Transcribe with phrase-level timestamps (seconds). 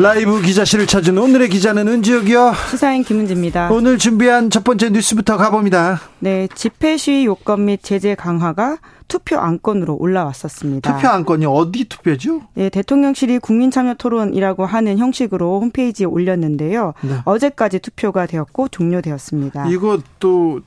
[0.00, 2.54] 라이브 기자실을 찾은 오늘의 기자는 은지혁이요.
[2.70, 3.70] 시사인 김은지입니다.
[3.72, 6.00] 오늘 준비한 첫 번째 뉴스부터 가봅니다.
[6.20, 10.94] 네, 집회 시위 요건 및 제재 강화가 투표 안건으로 올라왔었습니다.
[10.94, 12.42] 투표 안건이 어디 투표죠?
[12.54, 16.92] 네, 대통령실이 국민참여 토론이라고 하는 형식으로 홈페이지에 올렸는데요.
[17.02, 17.14] 네.
[17.24, 19.68] 어제까지 투표가 되었고 종료되었습니다.
[19.68, 20.60] 이것도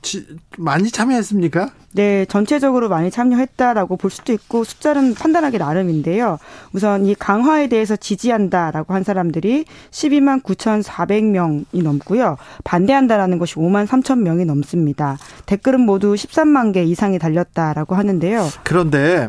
[0.58, 1.70] 많이 참여했습니까?
[1.94, 6.38] 네, 전체적으로 많이 참여했다라고 볼 수도 있고 숫자는 판단하기 나름인데요.
[6.72, 12.38] 우선 이 강화에 대해서 지지한다라고 한 사람들이 12만 9,400명이 넘고요.
[12.64, 15.18] 반대한다라는 것이 5만 3천 명이 넘습니다.
[15.44, 18.31] 댓글은 모두 13만 개 이상이 달렸다라고 하는데요.
[18.64, 19.28] 그런데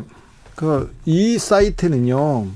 [0.54, 2.46] 그 이 사이트는요.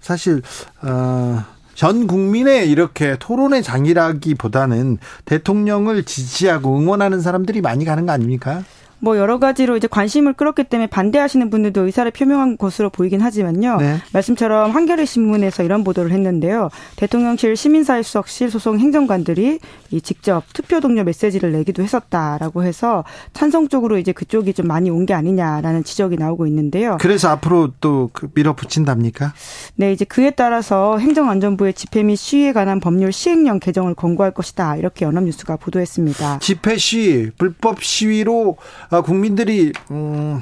[0.00, 0.42] 사실
[0.82, 8.62] 어, 전 국민의 이렇게 토론의 장이라기보다는 대통령을 지지하고 응원하는 사람들이 많이 가는 거 아닙니까?
[8.98, 13.76] 뭐 여러 가지로 이제 관심을 끌었기 때문에 반대하시는 분들도 의사를 표명한 것으로 보이긴 하지만요.
[13.76, 13.98] 네.
[14.12, 16.70] 말씀처럼 한겨레 신문에서 이런 보도를 했는데요.
[16.96, 24.10] 대통령실 시민사회수석실 소속 행정관들이 이 직접 투표 동료 메시지를 내기도 했었다라고 해서 찬성 쪽으로 이제
[24.12, 26.96] 그쪽이 좀 많이 온 게 아니냐라는 지적이 나오고 있는데요.
[26.98, 29.34] 그래서 앞으로 또그 밀어붙인답니까?
[29.76, 34.76] 네, 이제 그에 따라서 행정안전부의 집회 및 시위에 관한 법률 시행령 개정을 권고할 것이다.
[34.76, 36.38] 이렇게 연합뉴스가 보도했습니다.
[36.38, 40.40] 집회 시위, 불법 시위로 어, 국민들이 음,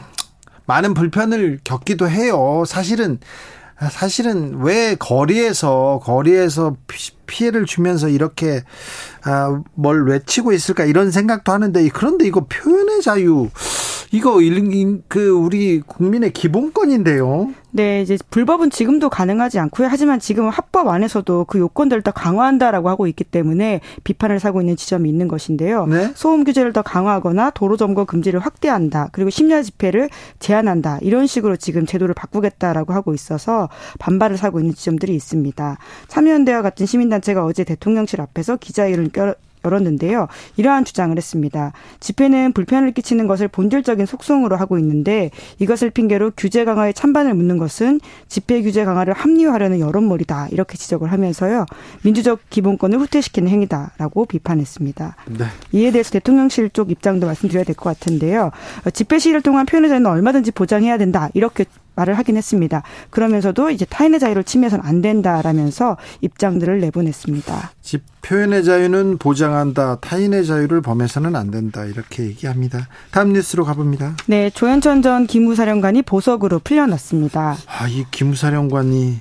[0.66, 2.64] 많은 불편을 겪기도 해요.
[2.66, 3.18] 사실은
[3.90, 6.76] 사실은 왜 거리에서 거리에서
[7.26, 8.62] 피해를 주면서 이렇게
[9.24, 13.48] 아, 뭘 외치고 있을까 이런 생각도 하는데 그런데 이거 표현의 자유
[14.12, 14.38] 이거
[15.08, 17.54] 그 우리 국민의 기본권인데요.
[17.74, 19.88] 네, 이제 불법은 지금도 가능하지 않고요.
[19.90, 25.08] 하지만 지금 합법 안에서도 그 요건들을 더 강화한다라고 하고 있기 때문에 비판을 사고 있는 지점이
[25.08, 25.86] 있는 것인데요.
[25.86, 26.12] 네?
[26.14, 29.08] 소음 규제를 더 강화하거나 도로 점거 금지를 확대한다.
[29.12, 30.98] 그리고 심야 집회를 제한한다.
[31.00, 35.78] 이런 식으로 지금 제도를 바꾸겠다라고 하고 있어서 반발을 사고 있는 지점들이 있습니다.
[36.08, 39.10] 참여연대와 같은 시민 단체가 어제 대통령실 앞에서 기자회견을
[39.64, 40.26] 열었는데요.
[40.56, 41.72] 이러한 주장을 했습니다.
[42.00, 45.30] 집회는 불편을 끼치는 것을 본질적인 속성으로 하고 있는데
[45.60, 50.48] 이것을 핑계로 규제 강화에 찬반을 묻는 것은 집회 규제 강화를 합리화하려는 여론몰이다.
[50.50, 51.66] 이렇게 지적을 하면서요.
[52.02, 55.14] 민주적 기본권을 후퇴시키는 행위다라고 비판했습니다.
[55.38, 55.44] 네.
[55.70, 58.50] 이에 대해서 대통령실 쪽 입장도 말씀드려야 될 것 같은데요.
[58.92, 61.28] 집회 시위를 통한 표현의 자유는 얼마든지 보장해야 된다.
[61.34, 62.82] 이렇게 말을 하긴 했습니다.
[63.10, 67.72] 그러면서도 이제 타인의 자유를 침해해서는 안 된다라면서 입장들을 내보냈습니다.
[67.82, 69.96] 집 표현의 자유는 보장한다.
[69.96, 71.84] 타인의 자유를 범해서는 안 된다.
[71.84, 72.88] 이렇게 얘기합니다.
[73.10, 74.16] 다음 뉴스로 가봅니다.
[74.26, 77.56] 네, 조현천 전 기무사령관이 보석으로 풀려났습니다.
[77.66, 79.20] 아, 이 기무사령관이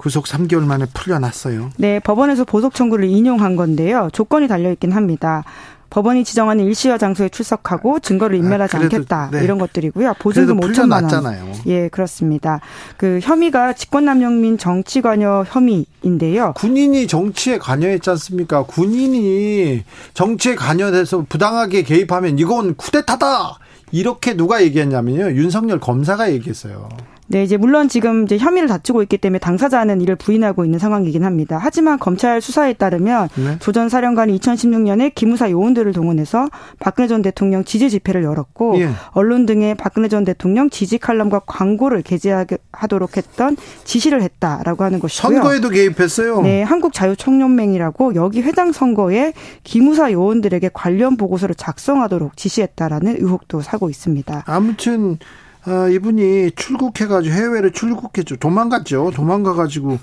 [0.00, 1.72] 구속 3개월 만에 풀려났어요.
[1.76, 4.08] 네, 법원에서 보석 청구를 인용한 건데요.
[4.14, 5.44] 조건이 달려 있긴 합니다.
[5.90, 9.44] 법원이 지정하는 일시와 장소에 출석하고 증거를 인멸하지 아, 않겠다 네.
[9.44, 10.14] 이런 것들이고요.
[10.20, 11.52] 보증금 5천만 원.
[11.66, 12.60] 예, 그렇습니다.
[12.96, 16.54] 그 혐의가 직권남용 민 정치 관여 혐의인데요.
[16.56, 18.62] 군인이 정치에 관여했지 않습니까?
[18.62, 19.82] 군인이
[20.14, 23.58] 정치에 관여돼서 부당하게 개입하면 이건 쿠데타다.
[23.92, 25.32] 이렇게 누가 얘기했냐면요.
[25.32, 26.88] 윤석열 검사가 얘기했어요.
[27.30, 31.60] 네, 이제 물론 지금 이제 혐의를 다투고 있기 때문에 당사자는 이를 부인하고 있는 상황이긴 합니다.
[31.62, 33.56] 하지만 검찰 수사에 따르면 네.
[33.60, 36.48] 조전 사령관이 2016년에 기무사 요원들을 동원해서
[36.80, 38.88] 박근혜 전 대통령 지지 집회를 열었고 예.
[39.12, 45.36] 언론 등에 박근혜 전 대통령 지지 칼럼과 광고를 게재하도록 했던 지시를 했다라고 하는 것이고요.
[45.36, 46.42] 선거에도 개입했어요.
[46.42, 54.42] 네, 한국자유총연맹이라고 여기 회장 선거에 기무사 요원들에게 관련 보고서를 작성하도록 지시했다라는 의혹도 사고 있습니다.
[54.46, 55.18] 아무튼
[55.64, 58.36] 아, 이분이 출국해가지고 해외를 출국했죠.
[58.36, 59.12] 도망갔죠.
[59.14, 59.98] 도망가가지고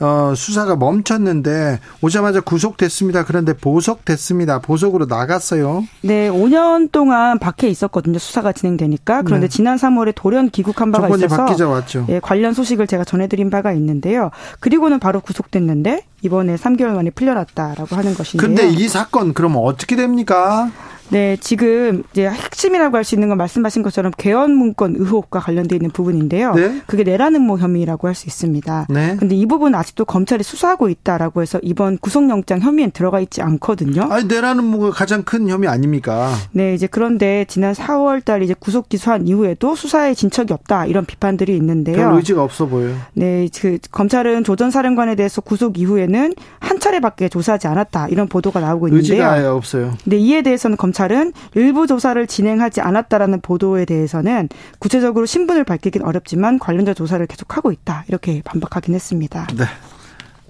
[0.00, 3.24] 어, 수사가 멈췄는데 오자마자 구속됐습니다.
[3.24, 4.58] 그런데 보석됐습니다.
[4.60, 5.84] 보석으로 나갔어요.
[6.02, 8.18] 네, 5년 동안 밖에 있었거든요.
[8.18, 9.22] 수사가 진행되니까.
[9.22, 9.48] 그런데 네.
[9.48, 12.06] 지난 3월에 돌연 귀국한 바가 있어서 바뀌자 왔죠.
[12.08, 14.30] 예, 관련 소식을 제가 전해드린 바가 있는데요.
[14.60, 18.46] 그리고는 바로 구속됐는데 이번에 3개월 만에 풀려났다라고 하는 것인데요.
[18.46, 20.70] 근데 이 사건 그러면 어떻게 됩니까?
[21.10, 25.90] 네, 지금 이제 핵심이라고 할 수 있는 건 말씀하신 것처럼 개헌 문건 의혹과 관련돼 있는
[25.90, 26.54] 부분인데요.
[26.54, 26.82] 네?
[26.86, 28.86] 그게 내란 음모 혐의라고 할 수 있습니다.
[28.88, 29.16] 네.
[29.18, 34.08] 근데 이 부분 아직도 검찰이 수사하고 있다라고 해서 이번 구속영장 혐의엔 들어가 있지 않거든요.
[34.10, 36.32] 아니, 내란 음모가 가장 큰 혐의 아닙니까?
[36.52, 41.54] 네, 이제 그런데 지난 4월 달 이제 구속 기소한 이후에도 수사에 진척이 없다 이런 비판들이
[41.56, 41.96] 있는데요.
[41.96, 42.96] 별 의지가 없어 보여요.
[43.12, 48.88] 네, 그 검찰은 조전 사령관에 대해서 구속 이후에는 한 차례밖에 조사하지 않았다 이런 보도가 나오고
[48.88, 49.30] 있는데요.
[49.30, 49.94] 의지가 없어요.
[50.04, 54.48] 네, 이에 대해서는 검 찰은 일부 조사를 진행하지 않았다라는 보도에 대해서는
[54.78, 59.46] 구체적으로 신분을 밝히긴 어렵지만 관련자 조사를 계속하고 있다 이렇게 반박하긴 했습니다.
[59.58, 59.64] 네.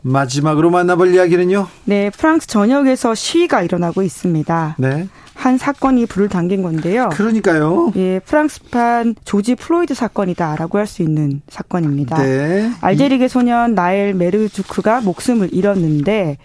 [0.02, 1.66] 마지막으로 만나볼 이야기는요?
[1.84, 4.76] 네, 프랑스 전역에서 시위가 일어나고 있습니다.
[4.78, 5.08] 네.
[5.34, 7.08] 한 사건이 불을 당긴 건데요.
[7.12, 7.92] 그러니까요.
[7.96, 12.22] 예, 프랑스판 조지 플로이드 사건이다라고 할 수 있는 사건입니다.
[12.22, 12.70] 네.
[12.80, 16.38] 알제리계 소년 나엘 메르주크가 목숨을 잃었는데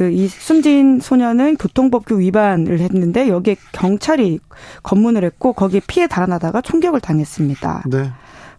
[0.00, 4.38] 그 이 숨진 소년은 교통법규 위반을 했는데 여기에 경찰이
[4.82, 7.82] 검문을 했고 거기에 피해 달아나다가 총격을 당했습니다.
[7.90, 8.10] 네.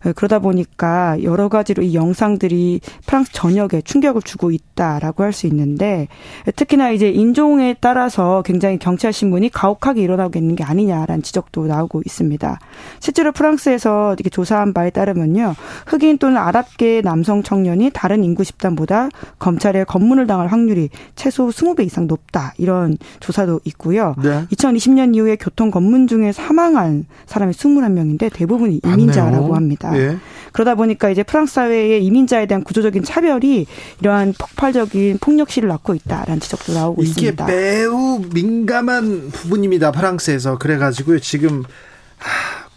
[0.06, 6.08] 예, 그러다 보니까 여러 가지로 이 영상들이 프랑스 전역에 충격을 주고 있다라고 할 수 있는데
[6.56, 12.60] 특히나 이제 인종에 따라서 굉장히 경찰 신문이 가혹하게 일어나고 있는 게 아니냐라는 지적도 나오고 있습니다.
[13.00, 15.56] 실제로 프랑스에서 이렇게 조사한 바에 따르면요.
[15.88, 19.10] 흑인 또는 아랍계 남성 청년이 다른 인구 집단보다
[19.40, 22.54] 검찰에 검문을 당할 확률이 최소 20배 이상 높다.
[22.58, 24.16] 이런 조사도 있고요.
[24.22, 24.46] 네.
[24.52, 30.02] 2020년 이후에 교통 검문 중에 사망한 사람이 21명인데 대부분이 이민자라고 맞네 요.
[30.02, 30.14] 합니다.
[30.14, 30.18] 예.
[30.52, 33.66] 그러다 보니까 이제 프랑스 사회의 이민자에 대한 구조적인 차별이
[34.02, 37.46] 이러한 폭발적인 폭력 시를 낳고 있다라는 지적도 나오고 이게 있습니다.
[37.46, 39.92] 이게 매우 민감한 부분입니다.
[39.92, 41.64] 프랑스에서 그래가지고요 지금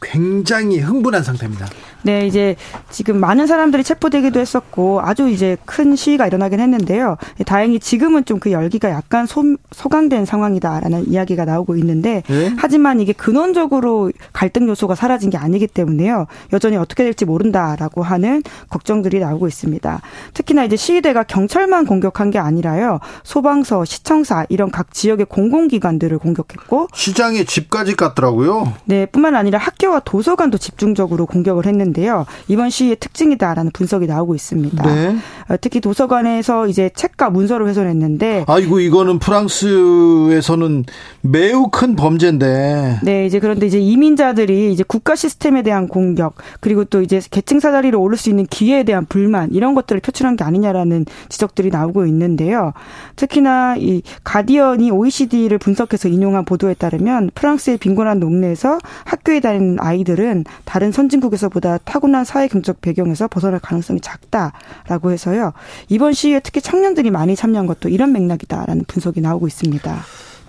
[0.01, 1.69] 굉장히 흥분한 상태입니다.
[2.05, 2.55] 네, 이제
[2.91, 7.17] 지금 많은 사람들이 체포되기도 했었고 아주 이제 큰 시위가 일어나긴 했는데요.
[7.47, 12.55] 다행히 지금은 좀 그 열기가 약간 소, 소강된 상황이다라는 이야기가 나오고 있는데 네?
[12.59, 16.27] 하지만 이게 근원적으로 갈등 요소가 사라진 게 아니기 때문에요.
[16.53, 20.01] 여전히 어떻게 될지 모른다라고 하는 걱정들이 나오고 있습니다.
[20.35, 22.99] 특히나 이제 시위대가 경찰만 공격한 게 아니라요.
[23.23, 28.75] 소방서, 시청사 이런 각 지역의 공공기관들을 공격했고 시장에 집까지 갔더라고요.
[28.85, 32.27] 네, 뿐만 아니라 학교와 도서관도 집중적으로 공격을 했는데 있는데요.
[32.49, 34.83] 이번 시위의 특징이다라는 분석이 나오고 있습니다.
[34.83, 35.17] 네.
[35.49, 40.85] 어, 특히 도서관에서 이제 책과 문서를 훼손했는데 아이고 이거는 프랑스에서는
[41.23, 43.01] 매우 큰 범죄인데.
[43.03, 48.01] 네, 이제 그런데 이제 이민자들이 이제 국가 시스템에 대한 공격 그리고 또 이제 계층 사다리로
[48.01, 52.73] 오를 수 있는 기회에 대한 불만 이런 것들을 표출한 게 아니냐라는 지적들이 나오고 있는데요.
[53.17, 60.91] 특히나 이 가디언이 OECD를 분석해서 인용한 보도에 따르면 프랑스의 빈곤한 동네에서 학교에 다니는 아이들은 다른
[60.93, 65.53] 선진국에서보다 타고난 사회 경적 배경에서 벗어날 가능성이 작다라고 해서요.
[65.89, 70.03] 이번 시위에 특히 청년들이 많이 참여한 것도 이런 맥락이다라는 분석이 나오고 있습니다.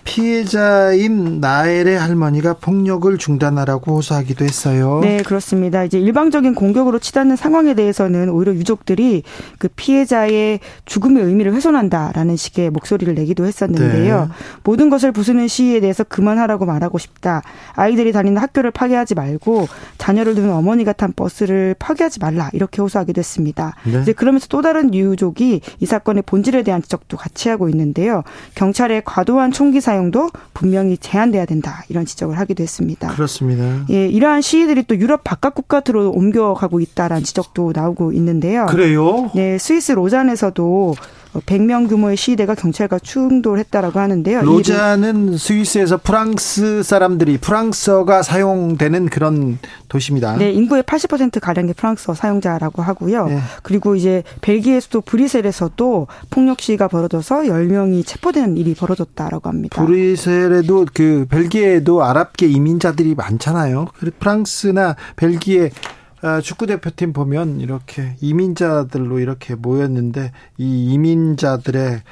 [0.06, 5.00] 피해자인 나엘의 할머니가 폭력을 중단하라고 호소하기도 했어요.
[5.02, 5.84] 네, 그렇습니다.
[5.84, 9.24] 이제 일방적인 공격으로 치닫는 상황에 대해서는 오히려 유족들이
[9.58, 14.20] 그 피해자의 죽음의 의미를 훼손한다라는 식의 목소리를 내기도 했었는데요.
[14.20, 14.28] 네.
[14.62, 17.42] 모든 것을 부수는 시위에 대해서 그만하라고 말하고 싶다.
[17.72, 19.66] 아이들이 다니는 학교를 파괴하지 말고
[19.98, 22.48] 자녀를 두는 어머니가 탄 버스를 파괴하지 말라.
[22.52, 23.74] 이렇게 호소하기도 했습니다.
[23.84, 24.00] 네.
[24.02, 28.22] 이제 그러면서 또 다른 유족이 이 사건의 본질에 대한 지적도 같이 하고 있는데요.
[28.54, 33.08] 경찰의 과도한 총기 사용 사용도 분명히 제한돼야 된다 이런 지적을 하기도 했습니다.
[33.08, 33.84] 그렇습니다.
[33.90, 38.66] 예, 이러한 시위들이 또 유럽 바깥 국가들로 옮겨가고 있다라는 지적도 나오고 있는데요.
[38.66, 39.30] 그래요?
[39.34, 40.94] 네, 스위스 로잔에서도
[41.40, 44.42] 100명 규모의 시위대가 경찰과 충돌했다라고 하는데요.
[44.42, 50.36] 로자는 스위스에서 프랑스 사람들이 프랑스어가 사용되는 그런 도시입니다.
[50.36, 53.26] 네, 인구의 80% 가량의 프랑스어 사용자라고 하고요.
[53.26, 53.40] 네.
[53.62, 59.84] 그리고 이제 벨기에 수도 브뤼셀에서도 폭력 시위가 벌어져서 10명이 체포되는 일이 벌어졌다라고 합니다.
[59.84, 63.88] 브뤼셀에도 그 벨기에에도 아랍계 이민자들이 많잖아요.
[64.18, 65.95] 프랑스나 벨기에 아,
[66.42, 72.02] 축구 대표팀 보면 이렇게 이민자들로 이렇게 모였는데 이 이민자들의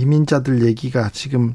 [0.00, 1.54] 이민자들 얘기가 지금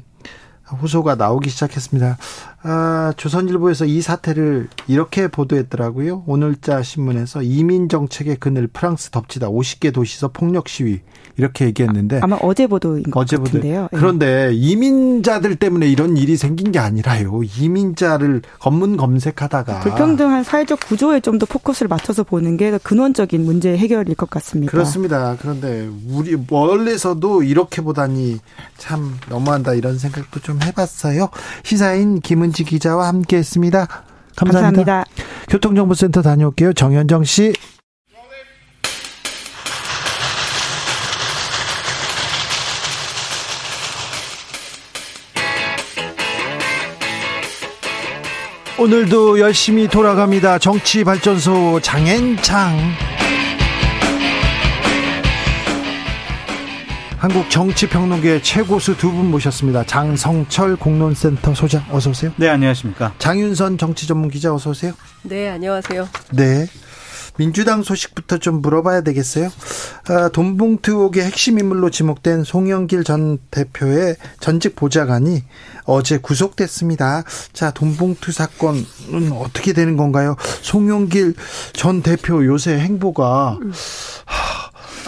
[0.80, 2.16] 호소가 나오기 시작했습니다.
[2.64, 6.22] 아, 조선일보에서 이 사태를 이렇게 보도했더라고요.
[6.26, 11.00] 오늘자 신문에서 이민 정책의 그늘 프랑스 덮치다 50개 도시에서 폭력 시위
[11.36, 13.88] 이렇게 얘기했는데 아 마 어제 보도인 것 어제 같은데요.
[13.92, 13.96] 예.
[13.96, 17.40] 그런데 이민자들 때문에 이런 일이 생긴 게 아니라요.
[17.58, 24.14] 이민자를 검문 검색하다가 불평등한 사회적 구조에 좀 더 포커스를 맞춰서 보는 게 근원적인 문제 해결일
[24.14, 24.70] 것 같습니다.
[24.70, 25.34] 그렇습니다.
[25.40, 28.38] 그런데 우리 멀리서도 이렇게 보다니
[28.76, 31.30] 참 너무한다 이런 생각도 좀 해봤어요.
[31.64, 33.86] 시사인 김은 지 기자와 함께했습니다.
[34.36, 34.84] 감사합니다.
[34.84, 35.04] 감사합니다.
[35.48, 36.72] 교통정보센터 다녀올게요.
[36.72, 37.52] 정현정 씨.
[48.78, 50.58] 오늘도 열심히 돌아갑니다.
[50.58, 53.11] 정치 발전소 장앤창.
[57.22, 59.84] 한국 정치평론계 최고수 두 분 모셨습니다.
[59.84, 62.32] 장성철 공론센터 소장 어서 오세요.
[62.36, 63.12] 네, 안녕하십니까.
[63.18, 64.92] 장윤선 정치전문기자 어서 오세요.
[65.22, 66.08] 네, 안녕하세요.
[66.32, 66.66] 네.
[67.36, 69.50] 민주당 소식부터 좀 물어봐야 되겠어요.
[70.08, 75.44] 아, 돈봉투 의혹의 핵심 인물로 지목된 송영길 전 대표의 전직 보좌관이
[75.84, 77.22] 어제 구속됐습니다.
[77.52, 80.36] 자, 돈봉투 사건은 어떻게 되는 건가요?
[80.62, 81.34] 송영길
[81.72, 83.58] 전 대표 요새 행보가
[84.26, 84.61] 하,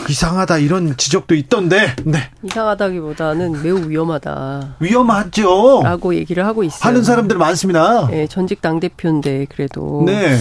[0.08, 1.94] 이상하다 이런 지적도 있던데.
[2.04, 2.18] 네.
[2.42, 4.76] 이상하다기보다는 매우 위험하다.
[4.80, 5.82] 위험하죠.
[5.82, 6.80] 라고 얘기를 하고 있어요.
[6.88, 8.08] 하는 사람들 많습니다.
[8.08, 10.02] 네, 전직 당 대표인데 그래도.
[10.06, 10.36] 네.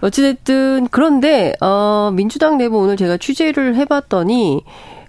[0.00, 4.64] 어찌됐든 그런데 어 민주당 내부 오늘 제가 취재를 해봤더니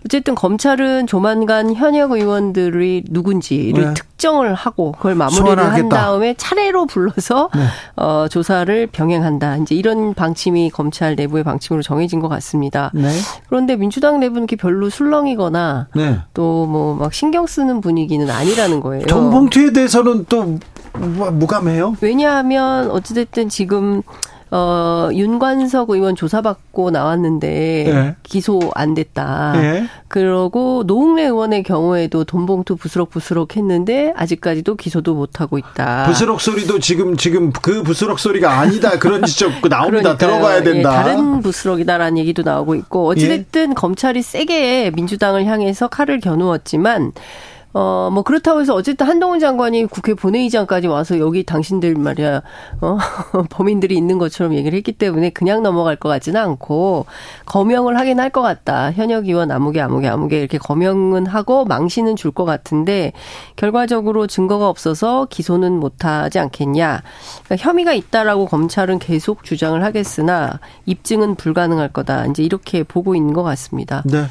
[0.06, 3.94] 어쨌든 검찰은 조만간 현역 의원들이 누군지를 네.
[3.94, 5.74] 특정을 하고 그걸 마무리를 소환하겠다.
[5.74, 7.62] 한 다음에 차례로 불러서 네.
[7.96, 9.58] 어, 조사를 병행한다.
[9.58, 12.92] 이제 이런 방침이 검찰 내부의 방침으로 정해진 것 같습니다.
[12.94, 13.10] 네.
[13.48, 16.20] 그런데 민주당 내부는 이렇게 별로 술렁이거나 네.
[16.34, 19.06] 또뭐 막 신경 쓰는 분위기는 아니라는 거예요.
[19.06, 20.60] 정봉투에 대해서는 또
[20.98, 21.96] 무감해요?
[22.02, 24.02] 왜냐하면 어찌됐든 지금
[24.56, 27.48] 어, 윤관석 의원 조사받고 나왔는데
[27.88, 28.16] 네.
[28.22, 29.54] 기소 안 됐다.
[29.54, 29.88] 네.
[30.08, 36.06] 그러고 노웅래 의원의 경우에도 돈봉투 부스럭부스럭 했는데 아직까지도 기소도 못 하고 있다.
[36.06, 40.18] 부스럭 소리도 지금 지금 그 부스럭 소리가 아니다 그런 지적 나옵니다.
[40.18, 41.00] 들어가야 된다.
[41.00, 43.74] 예, 다른 부스럭이다라는 얘기도 나오고 있고 어찌됐든 예.
[43.74, 47.14] 검찰이 세게 민주당을 향해서 칼을 겨누었지만
[47.74, 52.42] 어, 뭐 그렇다고 해서 어쨌든 한동훈 장관이 국회 본회의장까지 와서 여기 당신들 말이야,
[52.82, 52.98] 어,
[53.50, 57.06] 범인들이 있는 것처럼 얘기를 했기 때문에 그냥 넘어갈 것 같지는 않고
[57.46, 58.92] 거명을 하긴 할 것 같다.
[58.92, 63.14] 현역 의원 아무개 아무개 아무개 이렇게 거명은 하고 망신은 줄 것 같은데
[63.56, 67.04] 결과적으로 증거가 없어서 기소는 못하지 않겠냐.
[67.46, 72.26] 그러니까 혐의가 있다라고 검찰은 계속 주장을 하겠으나 입증은 불가능할 거다.
[72.28, 74.02] 이제 이렇게 보고 있는 것 같습니다.
[74.06, 74.26] 네.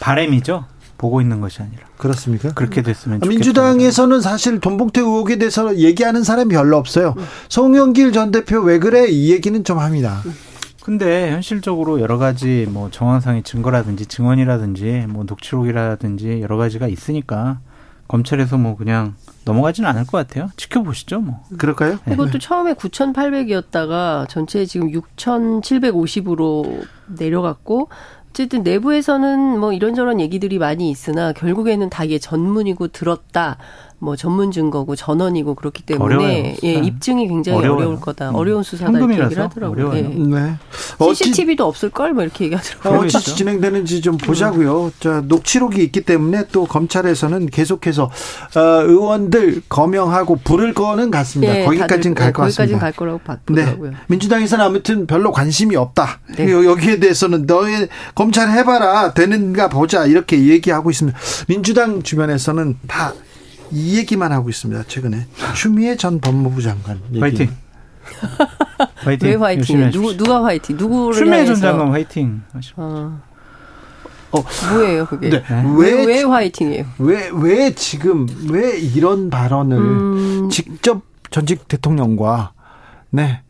[0.00, 0.64] 바램이죠.
[0.98, 1.82] 보고 있는 것이 아니라.
[1.96, 2.52] 그렇습니까?
[2.52, 3.30] 그렇게 됐으면 좋겠다.
[3.30, 7.14] 민주당에서는 사실 돈봉투 의혹에 대해서 얘기하는 사람이 별로 없어요.
[7.48, 9.06] 송영길 전 대표 왜 그래?
[9.08, 10.22] 이 얘기는 좀 합니다.
[10.82, 17.60] 근데 현실적으로 여러 가지 뭐 정황상의 증거라든지 증언이라든지 뭐 녹취록이라든지 여러 가지가 있으니까
[18.08, 19.14] 검찰에서 뭐 그냥
[19.44, 20.48] 넘어가지는 않을 것 같아요.
[20.56, 21.44] 지켜보시죠, 뭐.
[21.58, 21.98] 그럴까요?
[22.06, 22.14] 네.
[22.14, 27.90] 이것도 처음에 9,800이었다가 전체 지금 6,750으로 내려갔고
[28.38, 33.58] 어쨌든 내부에서는 뭐 이런저런 얘기들이 많이 있으나 결국에는 다 이게 전문이고 들었다.
[34.00, 36.54] 뭐 전문 증거고 전원이고 그렇기 때문에 어려워요.
[36.62, 37.78] 예, 입증이 굉장히 어려워요.
[37.86, 38.30] 어려울 거다.
[38.30, 38.34] 음.
[38.36, 39.96] 어려운 수사다 이렇게 얘기를 하더라고요.
[39.96, 40.02] 예.
[40.02, 40.54] 네.
[41.14, 43.00] CCTV도 없을 걸 뭐 이렇게 얘기하더라고요.
[43.06, 44.86] 어찌 진행되는지 좀 보자고요.
[44.86, 44.90] 음.
[44.98, 51.52] 자, 녹취록이 있기 때문에 또 검찰에서는 계속해서 어, 의원들 거명하고 부를 거는 같습니다.
[51.52, 52.78] 네, 거기까지는 갈것 네, 같습니다.
[52.78, 53.90] 거기까지는 갈 거라고 봤더라고요.
[53.90, 53.96] 네.
[54.06, 56.20] 민주당에서는 아무튼 별로 관심이 없다.
[56.36, 56.50] 네.
[56.50, 61.18] 여기에 대해서는 너희 검찰 해봐라 되는가 보자 이렇게 얘기하고 있습니다.
[61.48, 63.12] 민주당 주변에서는 다
[63.70, 64.84] 이 얘기만 하고 있습니다.
[64.84, 67.20] 최근에 추미애 전 법무부 장관 얘기.
[67.20, 67.50] 화이팅.
[68.96, 69.28] 화이팅.
[69.28, 69.90] 왜 화이팅?
[69.90, 70.76] 누구 누가 화이팅?
[70.76, 72.42] 누구를 추미애 전 장관 화이팅.
[72.76, 73.20] 어.
[74.30, 75.30] 어, 뭐예요, 그게?
[75.30, 75.42] 네.
[75.76, 76.84] 왜, 왜, 왜 화이팅이에요?
[76.98, 80.50] 왜, 왜 지금, 왜 이런 발언을 음...
[80.50, 82.52] 직접 전직 대통령과,
[83.08, 83.40] 네,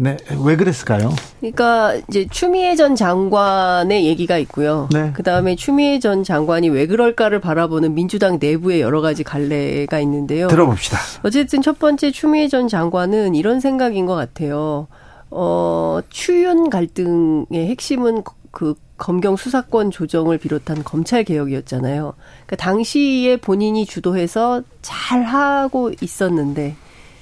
[0.00, 1.12] 네, 왜 그랬을까요?
[1.40, 4.88] 그러니까 이제 추미애 전 장관의 얘기가 있고요.
[4.92, 5.10] 네.
[5.12, 10.46] 그 다음에 추미애 전 장관이 왜 그럴까를 바라보는 민주당 내부의 여러 가지 갈래가 있는데요.
[10.46, 10.98] 들어봅시다.
[11.24, 14.86] 어쨌든 첫 번째 추미애 전 장관은 이런 생각인 것 같아요.
[15.30, 22.14] 어, 추윤 갈등의 핵심은 그 검경 수사권 조정을 비롯한 검찰 개혁이었잖아요.
[22.46, 26.76] 그러니까 당시에 본인이 주도해서 잘 하고 있었는데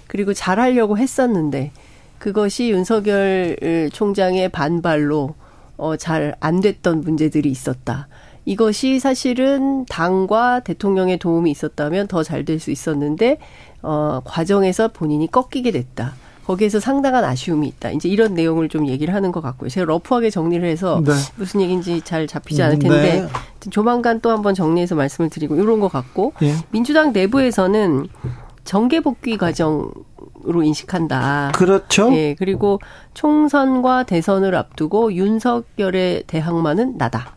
[0.06, 1.72] 그리고 잘 하려고 했었는데
[2.18, 5.34] 그것이 윤석열 총장의 반발로
[5.76, 8.08] 어, 잘 안 됐던 문제들이 있었다.
[8.44, 13.38] 이것이 사실은 당과 대통령의 도움이 있었다면 더 잘 될 수 있었는데
[13.82, 16.14] 어, 과정에서 본인이 꺾이게 됐다.
[16.46, 17.90] 거기에서 상당한 아쉬움이 있다.
[17.90, 19.68] 이제 이런 내용을 좀 얘기를 하는 것 같고요.
[19.68, 21.12] 제가 러프하게 정리를 해서 네.
[21.34, 23.70] 무슨 얘기인지 잘 잡히지 않을 텐데 네.
[23.70, 26.54] 조만간 또 한번 정리해서 말씀을 드리고 이런 것 같고 예.
[26.70, 28.06] 민주당 내부에서는
[28.62, 29.90] 정계 복귀 과정
[30.48, 31.52] 으로 인식한다.
[31.54, 32.12] 그렇죠.
[32.14, 32.80] 예, 그리고
[33.14, 37.34] 총선과 대선을 앞두고 윤석열의 대항마는 나다.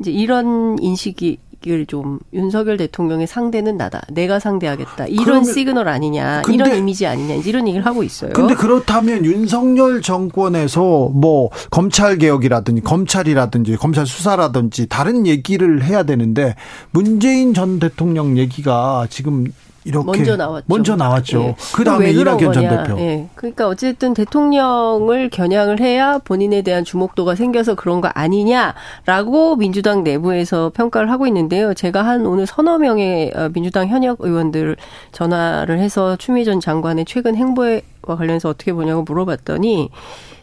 [0.00, 1.38] 이제 이런 인식이
[1.86, 4.02] 좀 윤석열 대통령의 상대는 나다.
[4.10, 5.06] 내가 상대하겠다.
[5.06, 6.42] 이런 그러면, 시그널 아니냐.
[6.44, 7.34] 근데, 이런 이미지 아니냐.
[7.34, 8.32] 이런 얘기를 하고 있어요.
[8.32, 16.56] 근데 그렇다면 윤석열 정권에서 뭐 검찰 개혁이라든지 검찰이라든지 검찰 수사라든지 다른 얘기를 해야 되는데
[16.90, 19.46] 문재인 전 대통령 얘기가 지금
[19.84, 20.64] 이렇게 먼저 나왔죠.
[20.68, 21.40] 먼저 나왔죠.
[21.42, 21.56] 예.
[21.74, 22.98] 그 다음에 이낙연 전 대표.
[22.98, 23.28] 예.
[23.34, 31.10] 그러니까 어쨌든 대통령을 겨냥을 해야 본인에 대한 주목도가 생겨서 그런 거 아니냐라고 민주당 내부에서 평가를
[31.10, 31.74] 하고 있는데요.
[31.74, 34.76] 제가 한 오늘 서너 명의 어, 민주당 현역 의원들
[35.12, 39.90] 전화를 해서 추미애 전 장관의 최근 행보와 관련해서 어떻게 보냐고 물어봤더니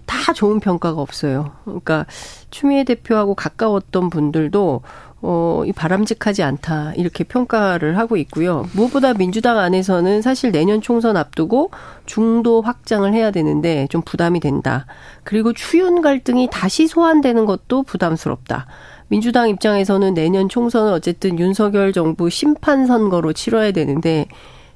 [0.06, 1.52] 다 좋은 평가가 없어요.
[1.66, 2.06] 그러니까
[2.50, 4.82] 추미애 대표하고 가까웠던 분들도
[5.22, 6.94] 어, 이 바람직하지 않다.
[6.96, 8.68] 이렇게 평가를 하고 있고요.
[8.74, 11.72] 무엇보다 민주당 안에서는 사실 내년 총선 앞두고
[12.06, 14.86] 중도 확장을 해야 되는데 좀 부담이 된다.
[15.24, 18.68] 그리고 추윤 갈등이 다시 소환되는 것도 부담스럽다.
[19.10, 24.28] 민주당 입장에서는 내년 총선은 어쨌든 윤석열 정부 심판 선거로 치러야 되는데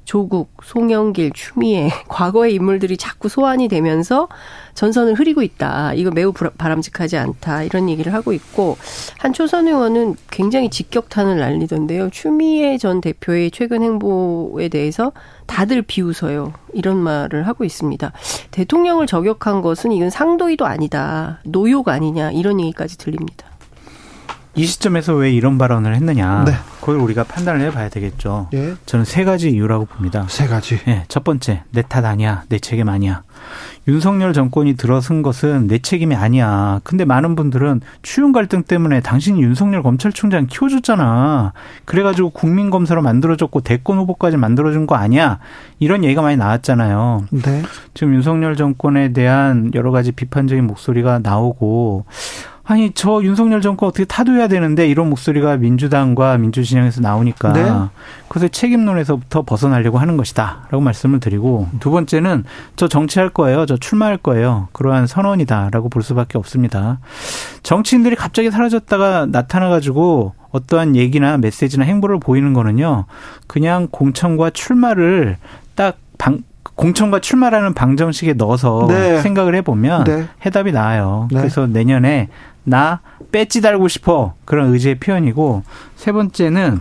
[0.04, 4.28] 조국, 송영길, 추미애 과거의 인물들이 자꾸 소환이 되면서
[4.74, 5.94] 전선을 흐리고 있다.
[5.94, 7.62] 이거 매우 바람직하지 않다.
[7.62, 8.76] 이런 얘기를 하고 있고
[9.18, 12.10] 한 초선 의원은 굉장히 직격탄을 날리던데요.
[12.10, 15.12] 추미애 전 대표의 최근 행보에 대해서
[15.46, 16.52] 다들 비웃어요.
[16.72, 18.12] 이런 말을 하고 있습니다.
[18.50, 21.40] 대통령을 저격한 것은 이건 상도의도 아니다.
[21.44, 23.53] 노욕 아니냐 이런 얘기까지 들립니다.
[24.56, 26.44] 이 시점에서 왜 이런 발언을 했느냐.
[26.46, 26.52] 네.
[26.80, 28.48] 그걸 우리가 판단을 해봐야 되겠죠.
[28.54, 28.74] 예.
[28.86, 30.26] 저는 세 가지 이유라고 봅니다.
[30.28, 30.78] 세 가지.
[30.86, 31.04] 예.
[31.08, 32.44] 첫 번째, 내 탓 아니야.
[32.48, 33.22] 내 책임 아니야.
[33.88, 36.80] 윤석열 정권이 들어선 것은 내 책임이 아니야.
[36.84, 41.52] 근데 많은 분들은 추윤 갈등 때문에 당신이 윤석열 검찰총장 키워줬잖아.
[41.84, 45.38] 그래가지고 국민검사로 만들어줬고 대권 후보까지 만들어준 거 아니야.
[45.80, 47.24] 이런 얘기가 많이 나왔잖아요.
[47.30, 47.62] 네.
[47.92, 52.04] 지금 윤석열 정권에 대한 여러 가지 비판적인 목소리가 나오고
[52.66, 57.70] 아니 저 윤석열 정권 어떻게 타도해야 되는데 이런 목소리가 민주당과 민주진영에서 나오니까 네.
[58.28, 62.44] 그래서 책임론에서부터 벗어나려고 하는 것이다라고 말씀을 드리고 두 번째는
[62.76, 67.00] 저 정치할 거예요 저 출마할 거예요 그러한 선언이다라고 볼 수밖에 없습니다
[67.62, 73.04] 정치인들이 갑자기 사라졌다가 나타나 가지고 어떠한 얘기나 메시지나 행보를 보이는 거는요
[73.46, 75.36] 그냥 공천과 출마를
[75.74, 76.38] 딱 방,
[76.76, 79.20] 공천과 출마라는 방정식에 넣어서 네.
[79.20, 80.26] 생각을 해보면 네.
[80.44, 81.28] 해답이 나와요.
[81.30, 81.38] 네.
[81.38, 82.28] 그래서 내년에
[82.64, 85.62] 나 배지 달고 싶어 그런 의지의 표현이고
[85.96, 86.80] 세 번째는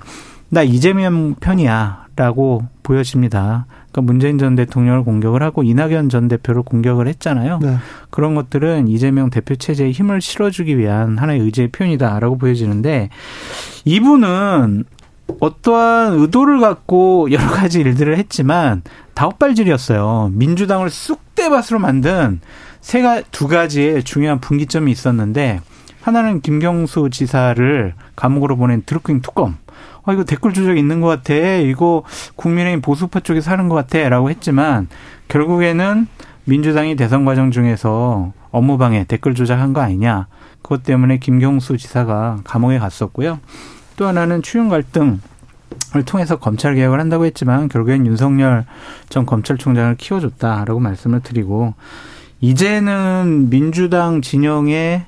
[0.50, 3.66] 나 이재명 편이야라고 보여집니다.
[3.92, 7.60] 그러니까 문재인 전 대통령을 공격을 하고 이낙연 전 대표를 공격을 했잖아요.
[7.62, 7.78] 네.
[8.10, 13.10] 그런 것들은 이재명 대표 체제에 힘을 실어주기 위한 하나의 의지의 표현이다라고 보여지는데
[13.86, 14.86] 이분은
[15.40, 18.82] 어떠한 의도를 갖고 여러 가지 일들을 했지만
[19.14, 20.32] 다 헛발질이었어요.
[20.34, 22.42] 민주당을 쑥대밭으로 만든
[22.82, 25.62] 세가 두 가지의 중요한 분기점이 있었는데
[26.04, 29.56] 하나는 김경수 지사를 감옥으로 보낸 드루킹 특검.
[30.04, 31.34] 아, 이거 댓글 조작 있는 것 같아.
[31.34, 32.04] 이거
[32.36, 34.10] 국민의힘 보수파 쪽에서 하는 것 같아.
[34.10, 34.90] 라고 했지만
[35.30, 36.08] 결국에는
[36.44, 40.28] 민주당이 대선 과정 중에서 업무방해 댓글 조작한 거 아니냐.
[40.62, 43.40] 그것 때문에 김경수 지사가 감옥에 갔었고요.
[43.96, 45.22] 또 하나는 추윤 갈등
[45.96, 48.66] 을 통해서 검찰 개혁을 한다고 했지만 결국엔 윤석열
[49.10, 51.76] 전 검찰총장을 키워줬다라고 말씀을 드리고
[52.42, 55.06] 이제는 민주당 진영에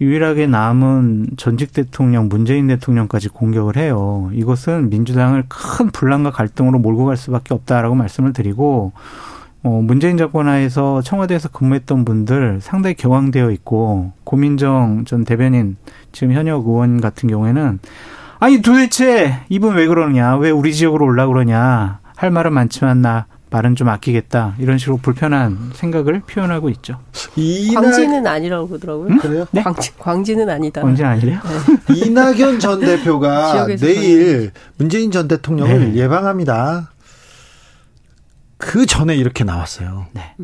[0.00, 4.30] 유일하게 남은 전직 대통령 문재인 대통령까지 공격을 해요.
[4.32, 8.92] 이것은 민주당을 큰 분란과 갈등으로 몰고 갈 수밖에 없다라고 말씀을 드리고
[9.62, 15.76] 어, 문재인 정권 하에서 청와대에서 근무했던 분들 상당히 경황되어 있고 고민정 전 대변인
[16.12, 17.78] 지금 현역 의원 같은 경우에는
[18.38, 23.74] 아니 도대체 이분 왜 그러냐 왜 우리 지역으로 올라 그러냐 할 말은 많지만 나 말은
[23.76, 27.00] 좀 아끼겠다 이런 식으로 불편한 생각을 표현하고 있죠.
[27.36, 27.80] 이낙...
[27.80, 29.08] 광진은 아니라고 그러더라고요.
[29.08, 29.18] 음?
[29.18, 29.46] 그래요?
[29.50, 29.62] 네?
[29.62, 30.82] 광진, 광진 은 아니다.
[30.82, 31.40] 광진 아니래요?
[31.88, 31.94] 네.
[32.06, 36.00] 이낙연 전 대표가 내일 문재인 전 대통령을 네.
[36.00, 36.92] 예방합니다.
[38.56, 40.06] 그 전에 이렇게 나왔어요.
[40.12, 40.34] 네.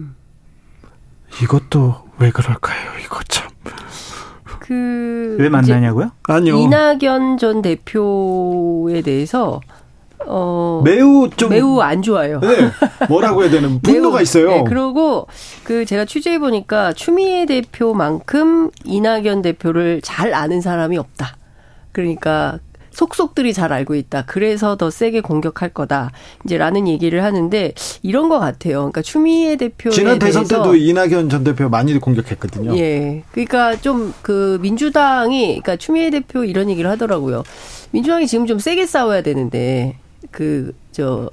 [1.42, 2.92] 이것도 왜 그럴까요?
[3.04, 3.48] 이거 참.
[4.60, 6.10] 그 왜 만나냐고요?
[6.24, 6.56] 아니요.
[6.58, 9.60] 이낙연 전 대표에 대해서
[10.26, 12.40] 어 매우 좀 매우 안 좋아요.
[12.40, 12.70] 네.
[13.08, 14.48] 뭐라고 해야 되는 분노가 매우, 있어요.
[14.48, 15.26] 네, 그리고
[15.64, 21.36] 그 제가 취재해 보니까 추미애 대표만큼 이낙연 대표를 잘 아는 사람이 없다.
[21.92, 22.58] 그러니까
[22.90, 24.24] 속속들이 잘 알고 있다.
[24.26, 26.12] 그래서 더 세게 공격할 거다.
[26.46, 28.78] 이제 라는 얘기를 하는데 이런 것 같아요.
[28.78, 32.74] 그러니까 추미애 대표 지난 대선 때도 이낙연 전 대표 많이 공격했거든요.
[32.78, 33.22] 예.
[33.32, 37.42] 그러니까 좀 그 민주당이 그러니까 추미애 대표 이런 얘기를 하더라고요.
[37.90, 39.98] 민주당이 지금 좀 세게 싸워야 되는데
[40.37, 41.31] 그, 저,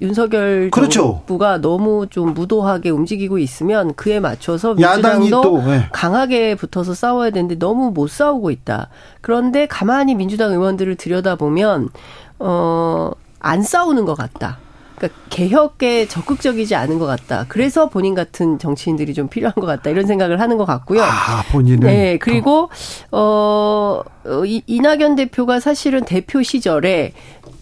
[0.00, 1.20] 윤석열 그렇죠.
[1.26, 5.86] 정부가 너무 좀 무도하게 움직이고 있으면 그에 맞춰서 민주당도 또, 네.
[5.92, 8.88] 강하게 붙어서 싸워야 되는데 너무 못 싸우고 있다.
[9.20, 11.90] 그런데 가만히 민주당 의원들을 들여다보면,
[12.38, 14.56] 어, 안 싸우는 것 같다.
[14.96, 17.44] 그러니까 개혁에 적극적이지 않은 것 같다.
[17.48, 19.90] 그래서 본인 같은 정치인들이 좀 필요한 것 같다.
[19.90, 21.02] 이런 생각을 하는 것 같고요.
[21.02, 21.80] 아, 본인은.
[21.80, 22.16] 네.
[22.16, 22.70] 그리고,
[23.12, 24.00] 어,
[24.46, 27.12] 이, 이낙연 대표가 사실은 대표 시절에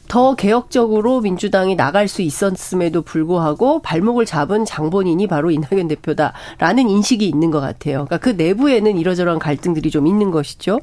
[0.09, 7.51] 더 개혁적으로 민주당이 나갈 수 있었음에도 불구하고 발목을 잡은 장본인이 바로 이낙연 대표다라는 인식이 있는
[7.51, 8.05] 것 같아요.
[8.07, 10.81] 그러니까 그 내부에는 이러저러한 갈등들이 좀 있는 것이죠.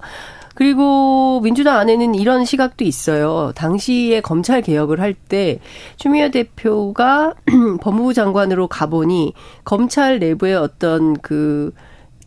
[0.53, 3.51] 그리고 민주당 안에는 이런 시각도 있어요.
[3.55, 5.59] 당시에 검찰 개혁을 할 때
[5.97, 7.33] 추미애 대표가
[7.79, 11.71] 법무부 장관으로 가보니 검찰 내부의 어떤 그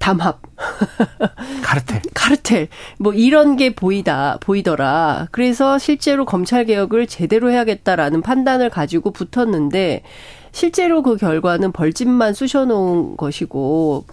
[0.05, 0.39] 담합.
[1.63, 2.03] 카르텔.
[2.13, 2.69] 카르텔.
[2.99, 5.29] 뭐 이런 게 보이다, 보이더라.
[5.31, 10.03] 그래서 실제로 검찰 개혁을 제대로 해야겠다라는 판단을 가지고 붙었는데
[10.53, 14.05] 실제로 그 결과는 벌집만 쑤셔놓은 것이고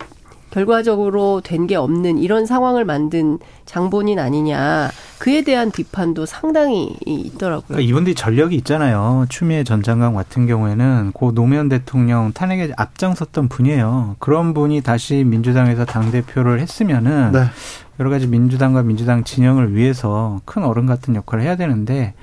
[0.51, 4.89] 결과적으로 된 게 없는 이런 상황을 만든 장본인 아니냐.
[5.19, 7.65] 그에 대한 비판도 상당히 있더라고요.
[7.67, 9.25] 그러니까 이분들이 전력이 있잖아요.
[9.29, 14.15] 추미애 전 장관 같은 경우에는 고 노무현 대통령 탄핵에 앞장섰던 분이에요.
[14.19, 17.45] 그런 분이 다시 민주당에서 당 대표를 했으면은 네.
[17.99, 22.13] 여러 가지 민주당과 민주당 진영을 위해서 큰 어른 같은 역할을 해야 되는데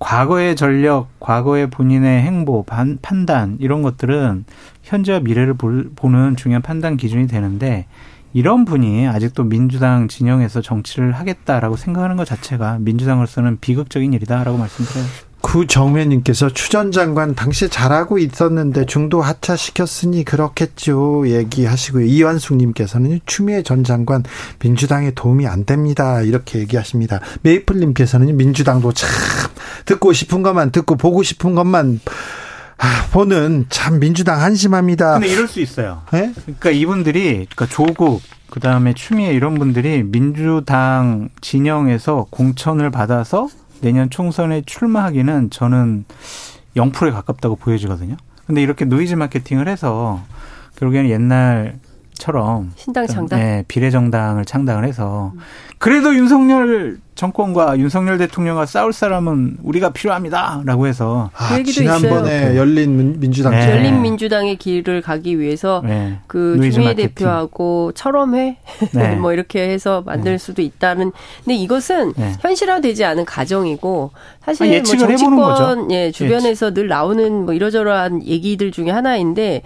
[0.00, 4.46] 과거의 전력, 과거의 본인의 행보, 반, 판단 이런 것들은
[4.82, 7.86] 현재와 미래를 보는 중요한 판단 기준이 되는데
[8.32, 15.29] 이런 분이 아직도 민주당 진영에서 정치를 하겠다라고 생각하는 것 자체가 민주당으로서는 비극적인 일이다라고 말씀드려요.
[15.40, 22.04] 구정면님께서 추전 장관 당시 잘하고 있었는데 중도 하차시켰으니 그렇겠죠 얘기하시고요.
[22.04, 24.22] 이완숙님께서는 추미애 전 장관
[24.60, 27.20] 민주당에 도움이 안 됩니다 이렇게 얘기하십니다.
[27.42, 29.08] 메이플님께서는 민주당도 참
[29.86, 32.00] 듣고 싶은 것만 듣고 보고 싶은 것만
[32.82, 35.14] 아, 보는 참 민주당 한심합니다.
[35.14, 36.02] 근데 이럴 수 있어요.
[36.12, 36.32] 네?
[36.34, 43.48] 그러니까 이분들이 그러니까 조국 그다음에 추미애 이런 분들이 민주당 진영에서 공천을 받아서
[43.82, 46.04] 내년 총선에 출마하기는 저는
[46.74, 48.16] 0%에 가깝다고 보여지거든요.
[48.46, 50.22] 근데 이렇게 노이즈 마케팅을 해서
[50.76, 51.78] 결국에는 옛날
[52.20, 55.32] 처럼 신당 창당, 네, 비례 정당을 창당을 해서
[55.78, 62.56] 그래도 윤석열 정권과 윤석열 대통령과 싸울 사람은 우리가 필요합니다라고 해서 아, 그 지난번에 있어요.
[62.56, 63.70] 열린 민주당 네.
[63.70, 66.18] 열린 민주당의 길을 가기 위해서 네.
[66.26, 68.56] 그 주미 대표하고 철험회
[68.94, 69.16] 네.
[69.16, 70.38] 뭐 이렇게 해서 만들 네.
[70.38, 71.12] 수도 있다는
[71.44, 72.32] 근데 이것은 네.
[72.40, 76.74] 현실화되지 않은 가정이고 사실 아, 뭐 정치권 예 주변에서 예측.
[76.74, 79.62] 늘 나오는 뭐 이러저러한 얘기들 중에 하나인데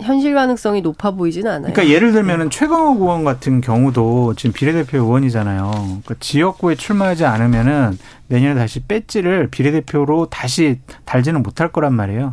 [0.00, 1.72] 현실 가능성이 높아 보이지는 않아요.
[1.72, 5.70] 그러니까 예를 들면은 최강욱 의원 같은 경우도 지금 비례대표 의원이잖아요.
[5.72, 12.32] 그러니까 지역구에 출마하지 않으면은 내년에 다시 배지를 비례대표로 다시 달지는 못할 거란 말이에요.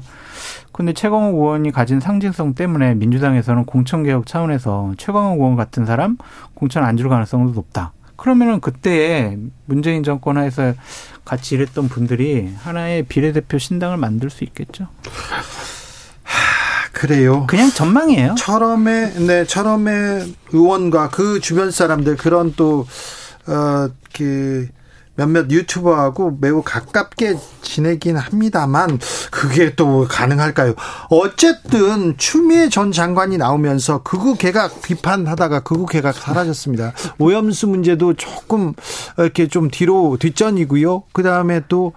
[0.71, 6.17] 근데 최강욱 의원이 가진 상징성 때문에 민주당에서는 공천개혁 차원에서 최강욱 의원 같은 사람
[6.53, 7.93] 공천 안 줄 가능성도 높다.
[8.17, 10.73] 그러면은 그때 문재인 정권 하에서
[11.25, 14.87] 같이 일했던 분들이 하나의 비례대표 신당을 만들 수 있겠죠.
[16.95, 17.45] 그래요.
[17.47, 18.35] 그냥 전망이에요.
[18.37, 22.85] 철험의 네, 철험의 의원과 그 주변 사람들 그런 또
[23.47, 24.67] 어 그
[25.17, 28.99] 몇몇 유튜버하고 매우 가깝게 지내긴 합니다만
[29.31, 30.73] 그게 또 가능할까요?
[31.09, 36.91] 어쨌든 추미애 전 장관이 나오면서 극우 개각 비판하다가 극우 개각 사라졌습니다.
[37.17, 38.73] 오염수 문제도 조금
[39.17, 41.03] 이렇게 좀 뒤로 뒷전이고요.
[41.13, 41.93] 그 다음에 또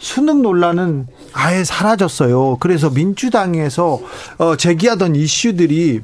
[0.00, 2.56] 수능 논란은 아예 사라졌어요.
[2.58, 4.00] 그래서 민주당에서
[4.38, 6.00] 어, 제기하던 이슈들이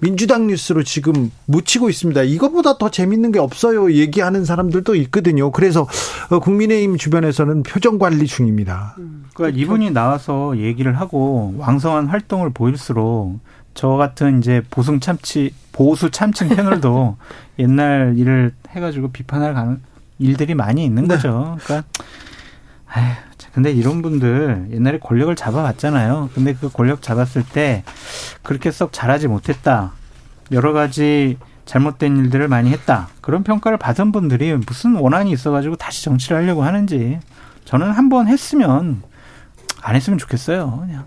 [0.00, 2.22] 민주당 뉴스로 지금 묻히고 있습니다.
[2.22, 3.92] 이것보다 더 재밌는 게 없어요.
[3.92, 5.50] 얘기하는 사람들도 있거든요.
[5.50, 5.86] 그래서
[6.30, 8.96] 어, 국민의힘 주변에서는 표정 관리 중입니다.
[9.34, 13.40] 그러니까 이분이 나와서 얘기를 하고 왕성한 활동을 보일수록
[13.74, 17.16] 저 같은 이제 보승 참치 보수 참칭 패널도
[17.58, 19.80] 옛날 일을 해가지고 비판할 가능
[20.18, 21.14] 일들이 많이 있는 네.
[21.16, 21.56] 거죠.
[21.64, 21.88] 그러니까
[22.86, 23.14] 아휴,
[23.54, 26.30] 근데 이런 분들 옛날에 권력을 잡아봤잖아요.
[26.34, 27.84] 근데 그 권력 잡았을 때
[28.42, 29.92] 그렇게 썩 잘하지 못했다.
[30.52, 33.08] 여러 가지 잘못된 일들을 많이 했다.
[33.20, 37.20] 그런 평가를 받은 분들이 무슨 원한이 있어가지고 다시 정치를 하려고 하는지
[37.64, 39.02] 저는 한 번 했으면
[39.82, 40.78] 안 했으면 좋겠어요.
[40.80, 41.04] 그냥.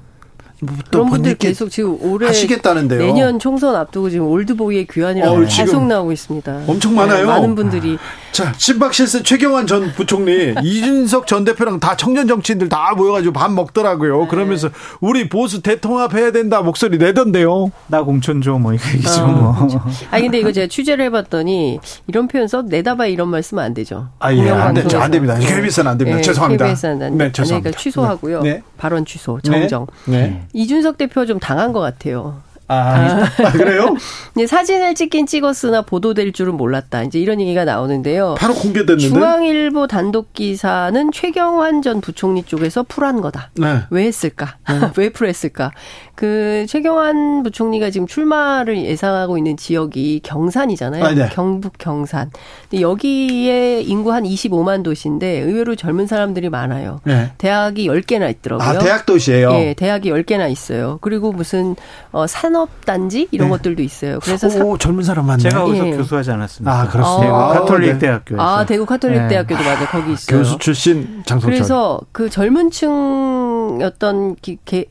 [0.62, 3.00] 뭐 그런 분들 계속 지금 올해 하시겠다는데요.
[3.00, 6.62] 내년 총선 앞두고 지금 올드보이의 귀환이라고 어, 계속 나오고 있습니다.
[6.68, 7.20] 엄청 많아요.
[7.20, 7.98] 네, 많은 분들이.
[8.32, 14.22] 자, 신박실세 최경환 전 부총리, 이준석 전 대표랑 다 청년 정치인들 다 모여가지고 밥 먹더라고요.
[14.22, 14.28] 네.
[14.28, 17.72] 그러면서 우리 보수 대통합해야 된다 목소리 내던데요.
[17.88, 19.68] 나 공천 줘, 뭐, 이거 얘기죠, 어, 뭐.
[20.12, 24.10] 아 근데 이거 제가 취재를 해봤더니 이런 표현 써 내다봐 이런 말씀 안 되죠.
[24.20, 25.00] 아, 예, 안, 되죠.
[25.00, 25.36] 안 됩니다.
[25.38, 26.18] KBS는 안 됩니다.
[26.18, 26.66] 네, 죄송합니다.
[26.66, 27.70] KBS는 안 네, 죄송합니다.
[27.70, 28.42] 그러니까 취소하고요.
[28.42, 28.62] 네.
[28.78, 29.88] 발언 취소, 정정.
[30.06, 30.46] 네.
[30.56, 30.62] 네.
[30.62, 32.42] 이준석 대표 좀 당한 것 같아요.
[32.68, 33.96] 아, 아 그래요?
[34.36, 37.04] 이제 사진을 찍긴 찍었으나 보도될 줄은 몰랐다.
[37.04, 38.36] 이제 이런 얘기가 나오는데요.
[38.38, 39.08] 바로 공개됐는데.
[39.08, 43.52] 중앙일보 단독 기사는 최경환 전 부총리 쪽에서 풀한 거다.
[43.56, 43.82] 네.
[43.90, 44.58] 왜 했을까?
[44.70, 44.80] 네.
[44.98, 45.72] 왜 풀했을까?
[46.16, 51.04] 그 최경환 부총리가 지금 출마를 예상하고 있는 지역이 경산이잖아요.
[51.04, 51.30] 아, 네.
[51.34, 52.32] 경북 경산.
[52.70, 57.02] 근데 여기에 인구 한 25만 도시인데 의외로 젊은 사람들이 많아요.
[57.04, 57.32] 네.
[57.38, 58.68] 대학이 10개나 있더라고요.
[58.68, 59.52] 아, 대학 도시예요.
[59.54, 60.98] 예, 대학이 10개나 있어요.
[61.02, 61.76] 그리고 무슨
[62.12, 63.58] 어 산업 단지 이런 네.
[63.58, 64.20] 것들도 있어요.
[64.22, 65.44] 그래서 오, 젊은 사람 많네.
[65.44, 65.92] 제가 거기서 예.
[65.98, 66.72] 교수하지 않았습니다.
[66.72, 67.54] 아, 그렇습니다.
[67.54, 68.00] 대구 카톨릭 네.
[68.00, 68.42] 대학교.
[68.42, 69.28] 아, 대구 카톨릭 네.
[69.28, 69.88] 대학교도 맞아.
[69.90, 70.40] 거기 있어요.
[70.40, 71.52] 교수 출신 장성철.
[71.52, 74.36] 그래서 그 젊은 층 어떤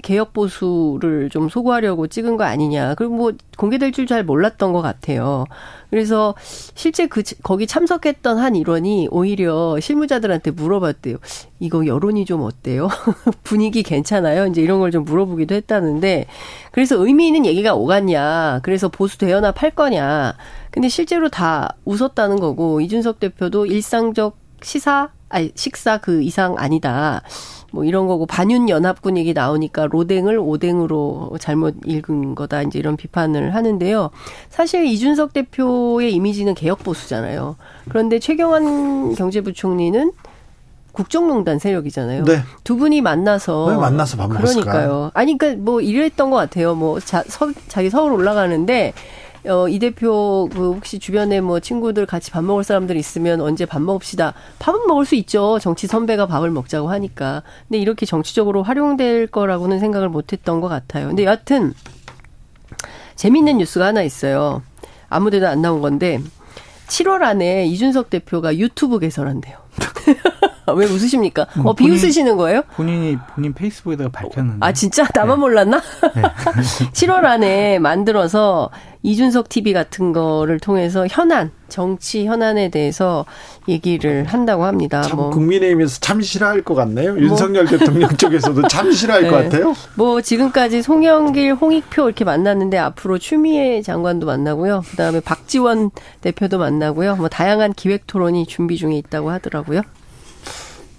[0.03, 2.95] 개혁 보수를 좀 소구하려고 찍은 거 아니냐.
[2.95, 5.47] 그리고 뭐 공개될 줄 잘 몰랐던 것 같아요.
[5.91, 6.35] 그래서
[6.75, 11.17] 실제 그 거기 참석했던 한 일원이 오히려 실무자들한테 물어봤대요.
[11.61, 12.89] 이거 여론이 좀 어때요?
[13.45, 14.47] 분위기 괜찮아요?
[14.47, 16.27] 이제 이런 걸 좀 물어보기도 했다는데
[16.73, 18.61] 그래서 의미 있는 얘기가 오갔냐?
[18.63, 20.35] 그래서 보수 대연합 할 거냐?
[20.71, 27.23] 근데 실제로 다 웃었다는 거고 이준석 대표도 일상적 시사 아니 식사 그 이상 아니다.
[27.75, 33.53] 뭐 이런 거고 반윤 연합군 얘기 나오니까 로댕을 오댕으로 잘못 읽은 거다 이제 이런 비판을
[33.53, 34.11] 하는데요.
[34.49, 37.57] 사실 이준석 대표의 이미지는 개혁 보수잖아요.
[37.89, 40.13] 그런데 최경환 경제부총리는
[40.93, 42.25] 국정농단 세력이잖아요.
[42.25, 42.39] 네.
[42.63, 44.65] 두 분이 만나서 왜 만나서 밥 먹었을까요?
[44.65, 45.11] 그러니까요.
[45.13, 46.77] 아니 그러니까 뭐 이랬던 것 같아요.
[46.77, 48.93] 뭐 자, 서, 자기 서울 올라가는데
[49.47, 53.83] 어, 이 대표 그 혹시 주변에 뭐 친구들 같이 밥 먹을 사람들 있으면 언제 밥
[53.83, 54.33] 먹읍시다.
[54.59, 55.59] 밥은 먹을 수 있죠.
[55.61, 57.43] 정치 선배가 밥을 먹자고 하니까.
[57.69, 61.09] 근데 이렇게 정치적으로 활용될 거라고는 생각을 못 했던 것 같아요.
[61.09, 61.75] 근데 여하튼
[63.17, 64.63] 재미있는 뉴스가 하나 있어요.
[65.09, 66.21] 아무 데도 안 나온 건데
[66.89, 69.59] 7월 안에 이준석 대표가 유튜브 개설한대요.
[70.75, 71.47] 왜 웃으십니까?
[71.57, 72.63] 뭐 어, 비웃으시는 거예요?
[72.75, 74.59] 본인이 본인 페이스북에다가 밝혔는데.
[74.61, 75.07] 아, 진짜?
[75.15, 75.41] 나만 네.
[75.41, 75.81] 몰랐나?
[76.15, 76.23] 네.
[76.93, 78.71] 7월 안에 만들어서
[79.03, 83.27] 이준석 TV 같은 거를 통해서 현안, 정치 현안에 대해서
[83.69, 85.03] 얘기를 한다고 합니다.
[85.03, 85.31] 참 뭐.
[85.31, 87.13] 국민의힘에서 참 싫어할 것 같네요.
[87.13, 87.23] 뭐.
[87.23, 89.29] 윤석열 대통령 쪽에서도 참 싫어할 네.
[89.29, 89.75] 것 같아요.
[89.97, 94.83] 뭐 지금까지 송영길, 홍익표 이렇게 만났는데 앞으로 추미애 장관도 만나고요.
[94.91, 95.91] 그다음에 박지원
[96.23, 97.17] 대표도 만나고요.
[97.17, 99.83] 뭐 다양한 기획 토론이 준비 중에 있다고 하더라고요.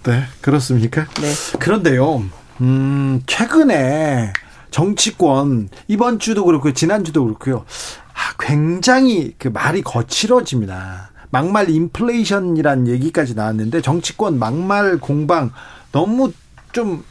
[0.06, 1.06] 네, 그렇습니까?
[1.20, 1.58] 네.
[1.58, 2.22] 그런데요,
[2.60, 4.32] 음, 최근에
[4.70, 7.64] 정치권 이번 주도 그렇고 지난주도 그렇고요.
[8.12, 11.10] 아, 굉장히 그 말이 거칠어집니다.
[11.30, 15.50] 막말 인플레이션이란 얘기까지 나왔는데 정치권 막말 공방
[15.92, 16.32] 너무
[16.72, 17.04] 좀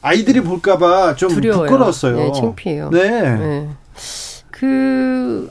[0.00, 1.66] 아이들이 볼까봐 좀 두려워요.
[1.66, 2.16] 부끄러웠어요.
[2.16, 2.90] 네, 창피해요.
[2.90, 3.36] 네.
[3.36, 3.68] 네.
[4.50, 5.50] 그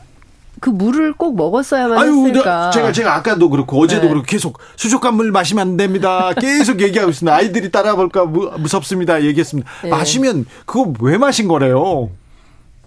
[0.60, 2.72] 그 물을 꼭 먹었어야만 아유, 했을까.
[2.72, 4.10] 제가 제가 아까도 그렇고 어제도 네.
[4.10, 6.34] 그렇고 계속 수족관 물 마시면 안 됩니다.
[6.34, 7.36] 계속 얘기하고 있습니다.
[7.36, 9.24] 아이들이 따라볼까 무섭습니다.
[9.24, 9.70] 얘기했습니다.
[9.84, 9.90] 네.
[9.90, 12.10] 마시면 그거 왜 마신 거래요?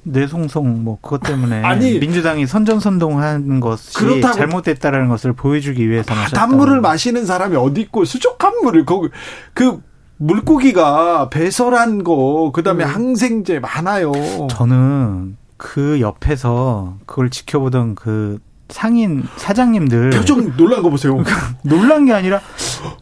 [0.03, 6.41] 뇌송송 뭐 그것 때문에 아니 민주당이 선전선동한 것이 그렇다고, 잘못됐다라는 것을 보여주기 위해서 마셨다.
[6.41, 9.09] 바닷물을 마시는 사람이 어디 있고 수족한 물을 거기
[9.53, 9.81] 그
[10.17, 12.91] 물고기가 배설한 거 그다음에 음.
[12.91, 14.13] 항생제 많아요.
[14.51, 18.39] 저는 그 옆에서 그걸 지켜보던 그
[18.71, 21.15] 상인 사장님들 표정 놀란 거 보세요.
[21.15, 22.41] 그러니까 놀란 게 아니라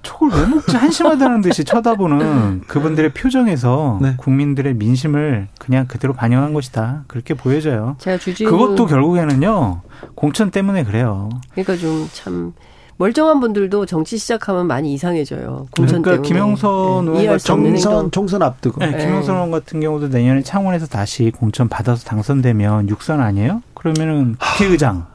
[0.02, 4.14] 저걸 왜 먹지 한심하다는 듯이 쳐다보는 그분들의 표정에서 네.
[4.16, 7.04] 국민들의 민심을 그냥 그대로 반영한 것이다.
[7.06, 7.94] 그렇게 보여져요.
[8.00, 9.82] 제가 주진 그것도 결국에는요
[10.16, 11.28] 공천 때문에 그래요.
[11.52, 12.54] 그러니까 좀참
[12.98, 15.68] 멀쩡한 분들도 정치 시작하면 많이 이상해져요.
[15.74, 16.28] 공천 그러니까 때문에.
[16.28, 17.20] 김영선 네.
[17.22, 18.80] 의원 총선 총선 앞두고.
[18.84, 23.62] 네, 김영선 의원 같은 경우도 내년에 창원에서 다시 공천 받아서 당선되면 육선 아니에요?
[23.74, 25.06] 그러면은 국회의장.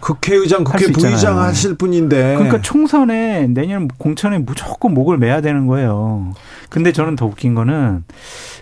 [0.00, 2.34] 국회의장, 국회 부의장 하실 분인데.
[2.34, 6.34] 그러니까 총선에 내년 공천에 무조건 목을 매야 되는 거예요.
[6.74, 8.02] 근데 저는 더 웃긴 거는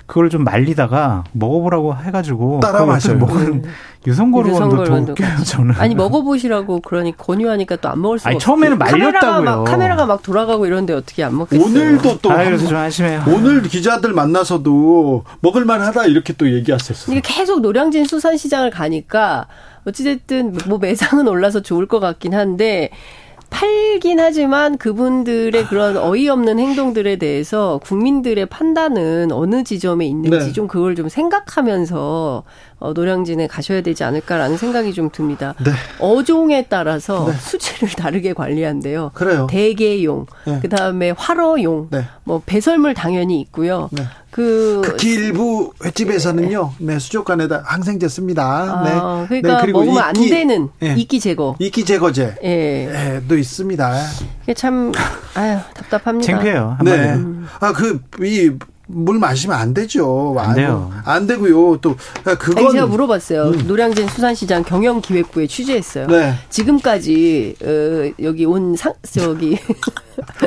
[0.04, 3.16] 그걸 좀 말리다가 먹어보라고 해가지고 따라 마셔요.
[3.16, 3.64] 먹은
[4.06, 5.74] 유성걸 의원도 더 웃겨요 저는.
[5.76, 9.12] 아니 먹어보시라고 그러니 권유하니까 또 안 먹을 수가 아니, 처음에는 말렸다고요.
[9.12, 11.66] 카메라가 막, 카메라가 막 돌아가고 이런데 어떻게 안 먹겠어요.
[11.66, 13.24] 오늘도 또 아, 그래서 좀 안심해요.
[13.28, 17.16] 오늘 기자들 만나서도 먹을만하다 이렇게 또 얘기하셨어요.
[17.16, 19.46] 이게 계속 노량진 수산시장을 가니까
[19.86, 22.90] 어찌됐든 뭐 매상은 올라서 좋을 것 같긴 한데
[23.52, 30.52] 팔긴 하지만 그분들의 그런 어이없는 행동들에 대해서 국민들의 판단은 어느 지점에 있는지 네.
[30.52, 32.42] 좀 그걸 좀 생각하면서
[32.80, 35.54] 어, 노량진에 가셔야 되지 않을까라는 생각이 좀 듭니다.
[35.64, 35.70] 네.
[36.00, 37.34] 어종에 따라서 네.
[37.34, 39.12] 수치를 다르게 관리한대요.
[39.14, 39.46] 그래요.
[39.48, 40.58] 대게용, 네.
[40.60, 42.04] 그 다음에 활어용, 네.
[42.24, 43.88] 뭐 배설물 당연히 있고요.
[44.32, 44.42] 네.
[44.42, 48.44] 그 극히 일부 횟집에서는요, 네, 수족관에다 항생제 씁니다.
[48.46, 49.26] 아, 네.
[49.28, 50.94] 그러니까 네, 그리고 먹으면 이끼, 안 되는 네.
[50.96, 51.54] 이끼 제거.
[51.58, 52.36] 이끼 제거제.
[52.42, 52.48] 예.
[52.48, 53.94] 네, 또 있습니다.
[54.44, 54.90] 이게 참,
[55.34, 56.32] 아유, 답답합니다.
[56.32, 56.78] 창피해요.
[56.82, 57.12] 네.
[57.12, 57.46] 음.
[57.60, 58.50] 아, 그, 이,
[58.92, 60.34] 물 마시면 안 되죠.
[60.38, 60.90] 안 돼요.
[61.04, 61.78] 안 되고요.
[61.80, 61.96] 또
[62.38, 63.42] 그건 아니, 제가 물어봤어요.
[63.48, 63.64] 음.
[63.66, 66.06] 노량진 수산시장 경영기획부에 취재했어요.
[66.08, 66.34] 네.
[66.50, 69.58] 지금까지 어, 여기 온 상 저기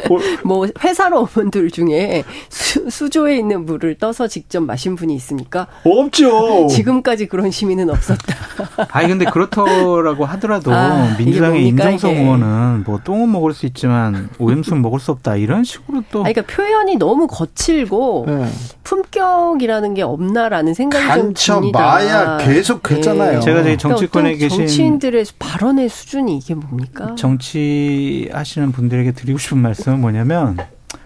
[0.45, 5.67] 뭐 회사로 온 분들 중에 수, 수조에 있는 물을 떠서 직접 마신 분이 있습니까?
[5.83, 6.67] 없죠.
[6.67, 8.35] 지금까지 그런 시민은 없었다.
[8.91, 12.21] 아니 근데 그렇더라고 하더라도 아, 민주당의 임정성 이게.
[12.21, 16.23] 의원은 뭐 똥은 먹을 수 있지만 오염수는 먹을 수 없다 이런 식으로 또.
[16.23, 18.34] 아니, 그러니까 표현이 너무 거칠고 네.
[18.83, 21.79] 품격이라는 게 없나라는 생각이 좀 듭니다.
[21.79, 23.39] 마야 계속 했잖아요.
[23.39, 23.39] 네.
[23.39, 27.15] 제가 저희 정치권에 그러니까 계신 정치인들의 발언의 수준이 이게 뭡니까?
[27.15, 30.57] 정치 하시는 분들에게 드리고 싶은 말씀은 뭐냐면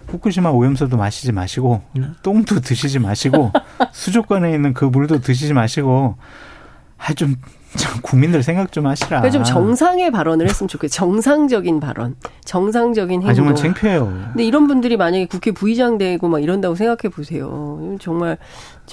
[0.07, 1.81] 후쿠시마 오염수도 마시지 마시고
[2.23, 3.51] 똥도 드시지 마시고
[3.93, 6.15] 수족관에 있는 그 물도 드시지 마시고
[6.97, 7.35] 아좀
[8.01, 9.29] 국민들 생각 좀 하시라.
[9.29, 10.95] 좀 정상의 발언을 했으면 좋겠어요.
[10.95, 13.29] 정상적인 발언, 정상적인 행동.
[13.29, 14.05] 아, 정말 창피해요.
[14.05, 17.95] 근데 이런 분들이 만약에 국회 부의장 되고 막 이런다고 생각해 보세요.
[17.99, 18.37] 정말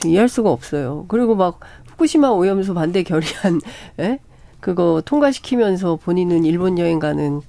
[0.05, 1.07] 이해할 수가 없어요.
[1.09, 1.61] 그리고 막
[1.93, 3.61] 후쿠시마 오염수 반대 결의안,
[3.99, 4.19] 에?
[4.61, 7.41] 그거 통과시키면서 본인은 일본 여행 가는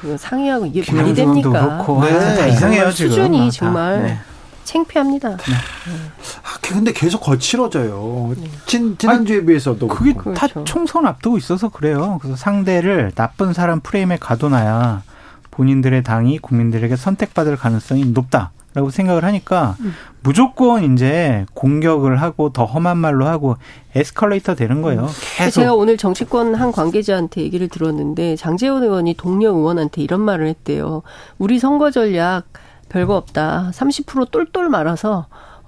[0.00, 1.50] 그 상의하고 이게 말이 됩니까?
[1.50, 2.10] 그렇고 네.
[2.10, 3.10] 다 이상해요 지금.
[3.10, 4.18] 수준이 정말 네.
[4.70, 5.30] 창피합니다.
[5.30, 5.52] 네.
[6.44, 8.34] 아, 근데 계속 거칠어져요.
[8.66, 9.88] 진, 지난주에 아니, 비해서도.
[9.88, 10.34] 그게 그렇죠.
[10.34, 12.18] 다 총선 앞두고 있어서 그래요.
[12.22, 15.02] 그래서 상대를 나쁜 사람 프레임에 가둬놔야
[15.50, 18.52] 본인들의 당이 국민들에게 선택받을 가능성이 높다.
[18.72, 19.92] 라고 생각을 하니까 음.
[20.22, 23.56] 무조건 이제 공격을 하고 더 험한 말로 하고
[23.96, 25.08] 에스컬레이터 되는 거예요.
[25.36, 25.62] 계속.
[25.62, 31.02] 제가 오늘 정치권 한 관계자한테 얘기를 들었는데 장재원 의원이 동료 의원한테 이런 말을 했대요.
[31.38, 32.44] 우리 선거 전략
[32.90, 33.70] 별거 없다.
[33.72, 35.26] 30% 똘똘 말아서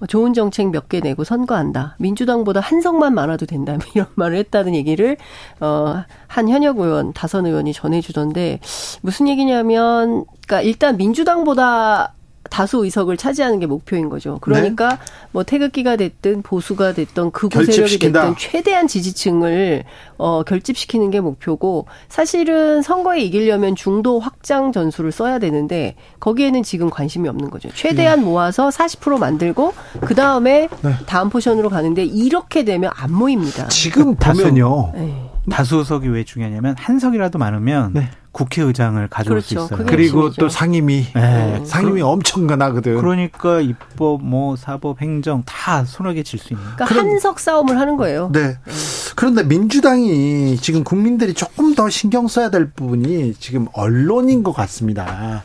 [0.08, 1.94] 좋은 정책 몇 개 내고 선거한다.
[2.00, 3.76] 민주당보다 한 석만 많아도 된다.
[3.94, 5.16] 이런 말을 했다는 얘기를
[5.60, 8.58] 어한 현역 의원, 다선 의원이 전해주던데
[9.02, 12.14] 무슨 얘기냐면 그러니까 일단 민주당보다
[12.50, 14.38] 다수 의석을 차지하는 게 목표인 거죠.
[14.40, 14.96] 그러니까 네.
[15.32, 19.84] 뭐 태극기가 됐든 보수가 됐든 극우 세력이 됐든 최대한 지지층을
[20.18, 27.28] 어 결집시키는 게 목표고 사실은 선거에 이기려면 중도 확장 전술을 써야 되는데 거기에는 지금 관심이
[27.28, 27.68] 없는 거죠.
[27.74, 28.24] 최대한 네.
[28.26, 30.94] 모아서 40% 만들고 그 다음에 네.
[31.06, 33.68] 다음 포션으로 가는데 이렇게 되면 안 모입니다.
[33.68, 34.92] 지금 보면요.
[35.44, 35.56] 네.
[35.56, 38.10] 다수석이 왜 중요하냐면 한 석이라도 많으면 네.
[38.32, 39.66] 국회의장을 가져올 그렇죠.
[39.66, 39.86] 수 있어요.
[39.86, 41.20] 그리고 또 상임위, 네.
[41.20, 41.64] 네.
[41.64, 42.96] 상임위 그, 엄청나거든.
[42.98, 46.66] 그러니까 입법, 뭐 사법, 행정 다 손하게 질수 있는.
[46.76, 48.30] 그러니까 한석 싸움을 하는 거예요.
[48.32, 48.56] 네.
[48.64, 48.72] 네.
[49.14, 55.42] 그런데 민주당이 지금 국민들이 조금 더 신경 써야 될 부분이 지금 언론인 것 같습니다.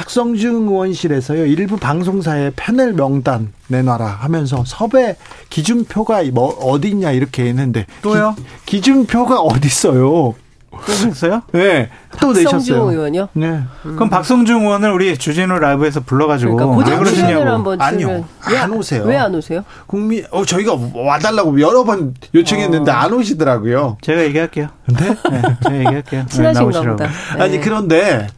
[0.00, 5.16] 박성중 의원실에서요 일부 방송사에 패널 명단 내놔라 하면서 섭외
[5.50, 8.34] 기준표가 뭐 어디 있냐 이렇게 했는데 또요?
[8.64, 10.34] 기, 준표가 어디 있어요?
[10.70, 11.42] 또 냈어요?
[11.52, 11.90] 네.
[12.18, 12.90] 또 내셨어요.
[12.90, 13.28] 의원요?
[13.34, 13.46] 네.
[13.84, 13.96] 음.
[13.96, 17.76] 그럼 박성중 의원을 우리 주진우 라이브에서 불러가지고 그러니까 왜 그러시냐고.
[17.78, 18.24] 아니요.
[18.58, 19.02] 안 오세요.
[19.04, 19.64] 왜 안 오세요?
[19.86, 22.94] 국민, 어, 저희가 와달라고 여러 번 요청했는데 어.
[22.94, 23.98] 안 오시더라고요.
[24.00, 24.68] 제가 얘기할게요.
[24.86, 25.08] 네?
[25.30, 26.24] 네 제가 얘기할게요.
[26.28, 27.06] 친하신가 보다.
[27.36, 27.42] 네.
[27.42, 28.28] 아니, 그런데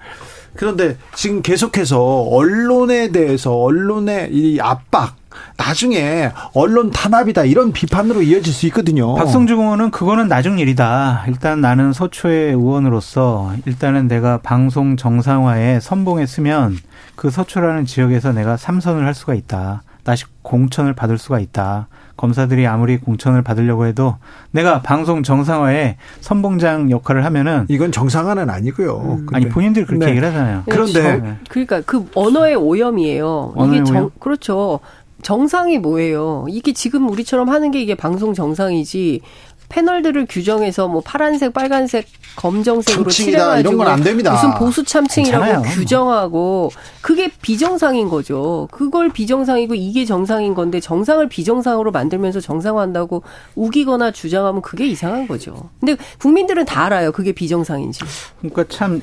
[0.56, 5.16] 그런데 지금 계속해서 언론에 대해서 언론의 이 압박
[5.56, 9.14] 나중에 언론 탄압이다 이런 비판으로 이어질 수 있거든요.
[9.14, 11.24] 박성중 의원은 그거는 나중 일이다.
[11.28, 16.78] 일단 나는 서초의 의원으로서 일단은 내가 방송 정상화에 선봉했으면
[17.16, 19.82] 그 서초라는 지역에서 내가 삼선을 할 수가 있다.
[20.04, 21.88] 다시 공천을 받을 수가 있다.
[22.22, 24.14] 검사들이 아무리 공천을 받으려고 해도
[24.52, 28.96] 내가 방송 정상화에 선봉장 역할을 하면은 이건 정상화는 아니고요.
[28.96, 29.26] 음.
[29.32, 30.10] 아니 본인들이 그렇게 네.
[30.12, 30.62] 얘기를 하잖아요.
[30.70, 33.54] 그런데 저, 그러니까 그 언어의 오염이에요.
[33.56, 34.10] 언어의 이게 정, 오염?
[34.20, 34.78] 그렇죠.
[35.22, 36.46] 정상이 뭐예요?
[36.48, 39.20] 이게 지금 우리처럼 하는 게 이게 방송 정상이지
[39.82, 42.06] 패널들을 규정해서 뭐 파란색, 빨간색,
[42.36, 44.32] 검정색으로 칠해가지고 이런 건 안 됩니다.
[44.32, 45.74] 무슨 보수 참칭이라고 괜찮아요.
[45.74, 48.68] 규정하고 그게 비정상인 거죠.
[48.70, 53.22] 그걸 비정상이고 이게 정상인 건데 정상을 비정상으로 만들면서 정상화한다고
[53.54, 55.70] 우기거나 주장하면 그게 이상한 거죠.
[55.80, 57.10] 근데 국민들은 다 알아요.
[57.12, 58.00] 그게 비정상인지.
[58.40, 59.00] 그러니까 참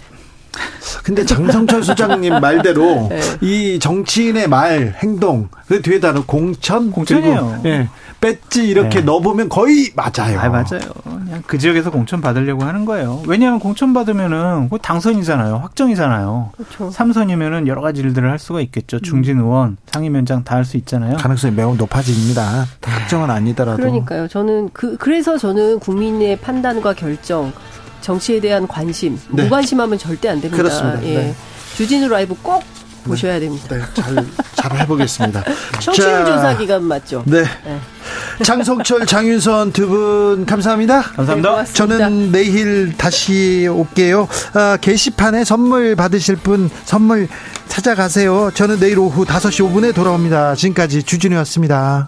[1.03, 3.19] 근데 장성철 수장님 말대로 네.
[3.41, 7.61] 이 정치인의 말, 행동, 그 뒤에다가 공천, 공천이에요.
[7.65, 7.87] 예,
[8.21, 9.05] 배지 이렇게 네.
[9.05, 10.39] 넣어보면 거의 맞아요.
[10.39, 10.81] 아, 맞아요.
[11.03, 13.21] 그냥 그 지역에서 공천 받으려고 하는 거예요.
[13.27, 15.55] 왜냐하면 공천 받으면은 당선이잖아요.
[15.57, 16.51] 확정이잖아요.
[16.57, 16.91] 그렇죠.
[16.91, 18.99] 삼선이면은 여러 가지 일들을 할 수가 있겠죠.
[18.99, 21.15] 중진 의원, 상임위원장 다 할 수 있잖아요.
[21.17, 22.65] 가능성이 매우 높아집니다.
[22.83, 23.77] 확정은 아니더라도.
[23.77, 24.27] 그러니까요.
[24.27, 27.53] 저는 그 그래서 저는 국민의 판단과 결정
[28.01, 29.43] 정치에 대한 관심, 네.
[29.43, 30.61] 무관심하면 절대 안 됩니다.
[30.61, 31.03] 그렇습니다.
[31.05, 31.13] 예.
[31.15, 31.35] 네.
[31.77, 32.63] 주진우 라이브 꼭
[33.03, 33.67] 보셔야 됩니다.
[33.75, 35.43] 네, 잘, 잘 해보겠습니다.
[35.79, 37.23] 청취율 조사 기간 맞죠?
[37.25, 37.43] 네.
[37.43, 37.79] 네.
[38.43, 41.01] 장성철, 장윤선 두 분 감사합니다.
[41.01, 41.63] 감사합니다.
[41.63, 44.27] 네, 저는 내일 다시 올게요.
[44.53, 47.27] 아, 게시판에 선물 받으실 분 선물
[47.67, 48.51] 찾아가세요.
[48.53, 50.55] 저는 내일 오후 5시 5분에 돌아옵니다.
[50.55, 52.07] 지금까지 주진우였습니다.